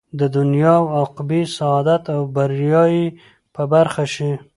د 0.19 0.21
دنيا 0.37 0.73
او 0.81 0.85
عقبى 0.99 1.41
سعادت 1.57 2.03
او 2.15 2.21
بريا 2.35 2.83
ئې 2.95 3.05
په 3.53 3.61
برخه 3.73 4.03
شي 4.13 4.31